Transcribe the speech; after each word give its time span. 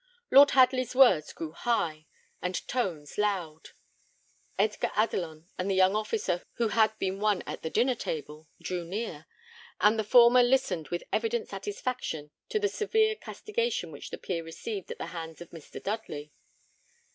Lord 0.31 0.49
Hadley's 0.49 0.95
words 0.95 1.31
grew 1.31 1.51
high, 1.51 2.07
and 2.41 2.67
tones 2.67 3.19
loud; 3.19 3.69
Edgar 4.57 4.89
Adelon 4.95 5.47
and 5.59 5.69
the 5.69 5.75
young 5.75 5.95
officer, 5.95 6.43
who 6.53 6.69
had 6.69 6.97
been 6.97 7.19
one 7.19 7.43
at 7.43 7.61
the 7.61 7.69
dinner 7.69 7.93
table, 7.93 8.47
drew 8.59 8.83
near; 8.83 9.27
and 9.79 9.99
the 9.99 10.03
former 10.03 10.41
listened 10.41 10.87
with 10.87 11.03
evident 11.13 11.49
satisfaction 11.49 12.31
to 12.49 12.57
the 12.59 12.67
severe 12.67 13.15
castigation 13.15 13.91
which 13.91 14.09
the 14.09 14.17
peer 14.17 14.43
received 14.43 14.89
at 14.89 14.97
the 14.97 15.05
hands 15.13 15.39
of 15.39 15.51
Mr. 15.51 15.79
Dudley. 15.83 16.33